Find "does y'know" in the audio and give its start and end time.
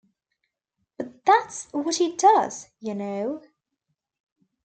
2.17-3.43